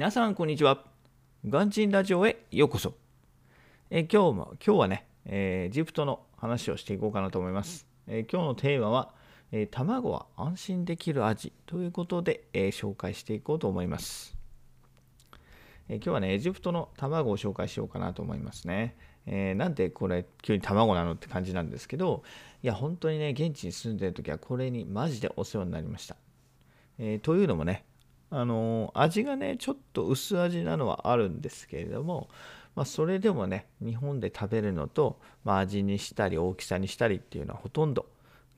[0.00, 0.82] 皆さんこんにちは。
[1.46, 2.94] ガンチンラジオへようこそ。
[3.90, 7.86] え今日も今日はね、えー、エジプトの話をしていこうかなと思います。
[8.06, 9.12] えー、今日のテーマは、
[9.52, 14.38] えー、卵は安心できる味ということで、え紹介していこうと思います。
[15.90, 18.96] え今日はね、エジプトの卵を紹介しようかなと思いますね。
[19.26, 22.22] えなんでこれ急に卵なのって感じなんですけど、
[22.62, 26.16] いや本当にね、現地に住んでる時はこれにマジでお世話になりました。
[26.98, 27.84] えというのもね、
[28.30, 32.28] あの味がねちょっと薄味なのはあるんですけれども、
[32.76, 38.06] まあ、それでもね日本で食べるのと、まあ、味にしたり大きさにしたりっていうのはほとんど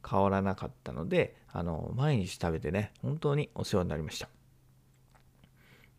[0.09, 4.29] 変わらなかったのであの毎日食べてね本当にお世話になりました。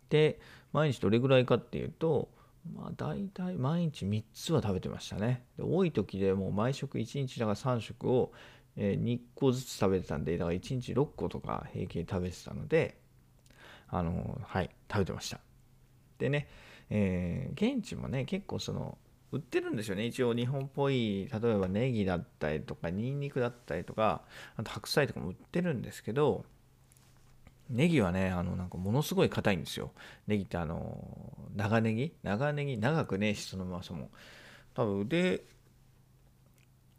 [0.09, 0.39] で
[0.71, 2.29] 毎日どれぐらいかっていうと
[2.75, 5.43] まあ大体毎日3つは食べてましたね。
[5.57, 8.31] で多い時でもう毎食1日だから3食を
[8.77, 12.97] 2個ずつ食べてたんでだから1日6個とか平均食べてたので
[13.95, 15.39] あの、はい、食べてました。
[16.17, 16.47] でね、
[16.89, 18.97] えー、現地もね、結構その、
[19.31, 20.05] 売ってるんですよね。
[20.05, 24.21] 一応日本っぽい、例えばネギだったりとか、ニンニクだったりとか、
[24.55, 26.45] あと白菜とかも売ってるんですけど、
[27.69, 29.91] ネギはね、あの、なんかものすごい硬いんですよ。
[30.27, 32.13] ネギってあの、長ネギ？
[32.23, 32.77] 長ネギ？
[32.77, 34.09] 長くねえし、そのままその、
[34.73, 35.41] 多分腕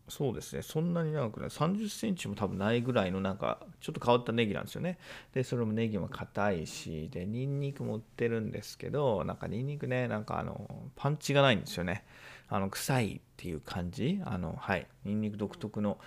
[0.08, 4.98] そうですね、そんなに長くない、30センチも多分ないぐらいのなんか、ちょっと変わったネギなんですよね。
[5.33, 12.05] で、それもネギも硬いし、で、ニンニクも売ってるんですけど、なんかニンニクね、なんかあの、パンチがないんですよね。
[12.48, 14.20] あの、臭いっていう感じ。
[14.27, 15.98] あの、はい、ニンニク独特の、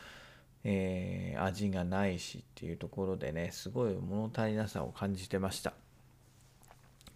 [0.63, 5.73] えー、味がないしっていうところでね、すごい物足りなさを感じてました。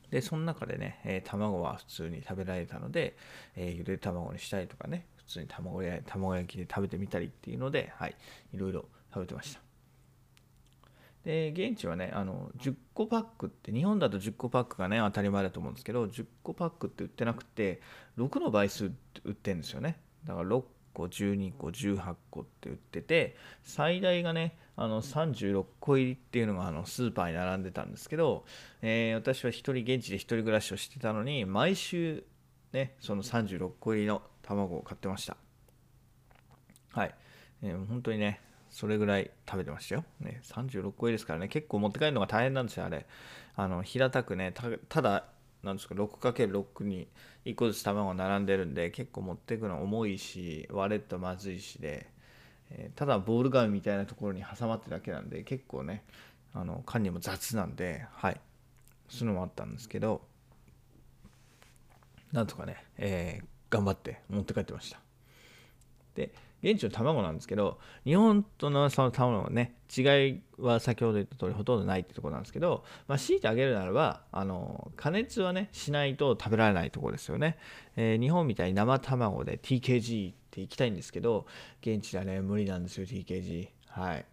[0.10, 3.16] で、その中でね、えー、卵は普通に食べられたので、
[3.56, 8.16] えー、ゆで卵にしたりとかね、普通に卵や卵焼きで食べてみたりっていうので、はい、
[8.54, 9.62] いろいろ食べてました。
[11.26, 17.82] で、現地はね、あの10個パックって、日本だと10個パックがね、当たり前だと思うんですけど、10個パックって売ってなくて、
[18.18, 20.00] 6の倍数って売ってるんですよね。
[20.26, 28.46] だから6個、12個、18個って売ってて、最大がね、あの36個入りっていうのがあのスーパーに並んでたんですけど、
[28.82, 32.24] えー、私は1人、現地で1人暮らしをしてたのに、毎週、
[32.74, 35.38] ね、その36個入りの卵を買ってました。
[36.94, 37.16] はい。
[37.64, 38.40] えー、本当にね、
[38.70, 40.06] それぐらい食べてましたよ。
[40.20, 43.06] ね、36個入りですからね、結構持って帰るのが大変なんですよ、あれ。
[43.56, 44.54] あの平たくね、
[44.90, 45.26] ただ、
[45.64, 47.08] なんですか、6×6 に
[47.46, 52.08] 1個ずつ卵が並んでるんで、結構持ってくの重いし、割れるとまずいしで、
[52.72, 56.04] えー、ただボール紙みたいなところに挟まってるだけなんで、結構ね、
[56.54, 58.40] あの管理も雑なんで、はい。
[59.10, 60.22] そういうのもあったんですけど、
[62.32, 65.00] なんとかね、えー、頑張って持って帰ってました。
[66.16, 66.34] で、
[66.64, 77.58] 現地の卵なんですけど、日本とのその卵のね、違いは先ほど言った通りほとんどないってとこなんですけど、まあ、強いてあげるならば、あの、加熱はね、しないと食べられないとこですよね。
[77.96, 81.46] えー、日本みたいに生卵で TKG って行きたいんですけど、
[81.82, 83.70] 現地ではね、無理なんですよ、TKG。
[83.88, 84.26] はい。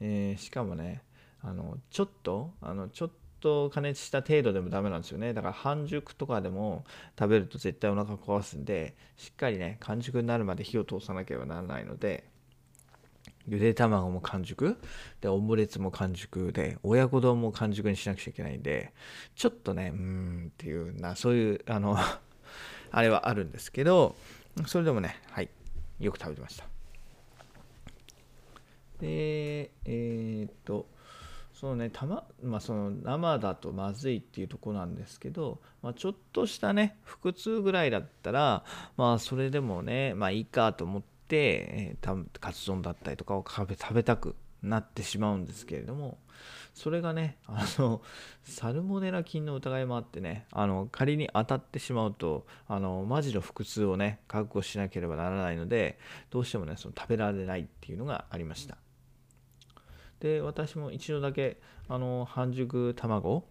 [0.00, 1.02] えー、しかもね、
[1.42, 3.14] あの、ちょっと、あの、ちょっと、
[3.46, 5.32] と加熱した程度でもダメなんですよね。
[5.32, 6.84] だから半熟とかでも
[7.16, 12.24] 食べると絶対お腹壊すんでしっかりね完熟になるまで火を通さなければならないので
[13.46, 14.76] ゆで卵も完熟
[15.20, 18.92] でオムレツも完熟で親子丼も完熟にしなくちゃいけないんで
[19.36, 21.96] ちょっとねうーんっていうなそういうあの
[22.90, 24.16] あれはあるんですけど
[24.66, 25.48] それでもねはい
[26.00, 26.64] よく食べてました。
[28.98, 30.88] でえー、っと
[31.58, 38.62] そのねたま、まあ、その生だとまずいっていうとこなんですけど、まあ、ちょっとしたね腹痛ぐらいだったら
[38.98, 41.96] まあそれでもねまあいいかと思って、え、
[42.40, 46.18] カツ丼だったりとかを食べ食べたくなってしまうんですけれども
[46.74, 48.02] それがねあの
[48.44, 58.76] サルモネラ菌の疑いもあってねあの仮に当たってしまうとあのマジの腹痛をね覚悟しなければならないのでどうしてもねその食べられないっていうのがありました。
[60.20, 63.44] で私も一度だけあの半熟卵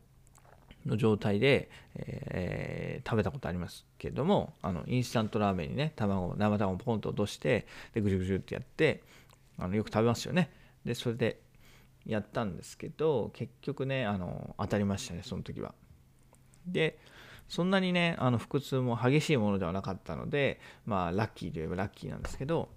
[0.86, 9.04] の状態で、えー、食べたことありますけどもあのインスタントラーメンにね卵生卵をポンと落としてでぐじゅぐじゅってやって
[9.58, 10.52] あのよく食べますよね。
[10.86, 11.40] でそれで
[12.06, 15.74] やったんですけど結局ねあの当たりましたねその時は。
[16.68, 17.00] で
[17.48, 22.70] そんなにねあの腹痛も激しいものではなかったのでまあラッキーといえばラッキーなんですけど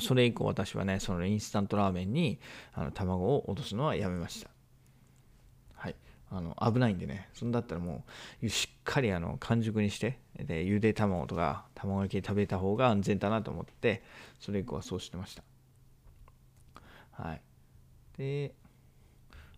[0.00, 2.38] それ以降私はね、そのインスタントラーメンに
[2.72, 4.50] あの卵を落とすのはやめました。
[5.74, 5.96] はい。
[6.30, 8.04] あの危ないんでね、そんだったらも
[8.42, 14.02] うしっかりあの完熟にして、でゆで卵とか卵焼き食べた方が安全だなと思って、
[14.40, 15.42] それ以降はそうしてました。
[17.12, 17.42] はい。
[18.16, 18.54] で、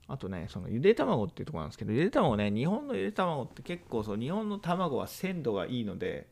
[0.08, 6.28] あとね、そのゆで卵っていうところなんですけど、ゆで卵ね、日本のゆで卵って結構そう、日本の卵は鮮度がいいので、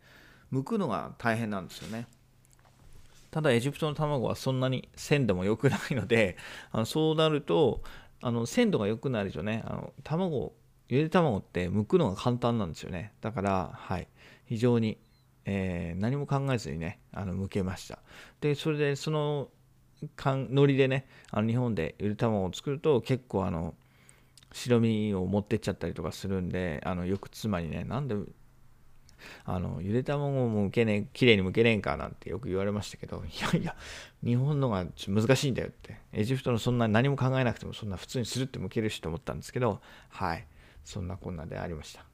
[0.53, 2.07] 剥くのが大変なんですよね。
[3.35, 6.37] ただエジプトの卵はそんなに鮮度も良くないので、
[6.71, 7.83] あのそうなると、
[8.23, 10.55] あの鮮度が良くなるとね、あの卵、
[10.89, 13.13] ゆで卵って剥くのが簡単なんですよね。
[13.23, 14.07] だから、はい、
[14.47, 14.99] 非常に、
[15.47, 17.99] えー、何も考えずにね、あの剥けました。
[18.41, 19.49] で、それでその
[20.17, 23.75] ノリでね、あの日本でゆで卵を作ると結構あの
[24.53, 28.15] 白身を持ってっちゃったりとかするんで、あのよく妻にね、なんで
[29.45, 33.77] あのゆで卵もむけねえ、綺麗にむけねえんかなんてよく言われましたけど、 いやいや、
[34.25, 40.47] 日本のが難しいんだよって、エジプトのそんな何も考えなくてもそんな普通にするってむけるしと思ったんですけど、はい、
[40.85, 42.05] そんなこんなでありました。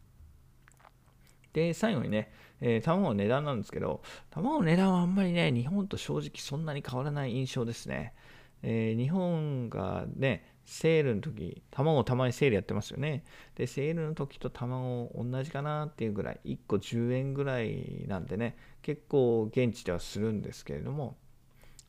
[1.52, 8.14] で、最後にね、えー、卵の値段なんですけど、卵の値段はあんまりね、日本と正直そんなに変わらない印象ですね。
[8.62, 13.24] えー、日本がね、セールの時、卵たまにセールやってますよね。
[13.56, 21.16] で、セールの時と卵同じかなっていうぐらい、1個10円ぐらいなんでね、結構現地ではするんですけれども、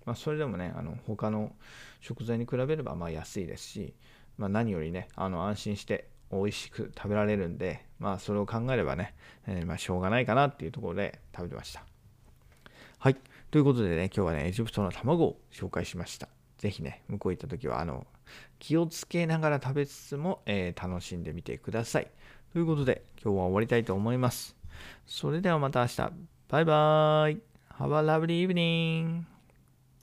[0.06, 1.52] まあ、それでもね、あの他の
[2.00, 3.94] 食材に比べればまあ安いですし、
[4.38, 9.14] まあ、何よりね、あの安心して美味しく食べられるんで、まあそれを考えればね、
[9.48, 11.84] えー、ましょうがないかなっていうところで食べてました。
[12.98, 13.18] はい。
[13.52, 16.30] ということでね、今日はね、エジプトの卵を紹介しました。
[16.62, 18.06] ぜひね、向こう行った時は、あの、
[18.60, 22.08] 気をつけながら食べつつも、えー、楽しんでみてください。
[22.54, 24.56] ということで、今日は終わりたいと思います。
[25.08, 26.12] それではまた明日。
[26.50, 27.42] バイバーイ。
[27.80, 29.31] Have a lovely evening.